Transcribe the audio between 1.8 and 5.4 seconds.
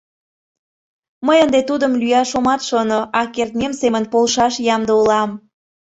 лӱяш омат шоно, а кертмем семын полшаш ямде улам.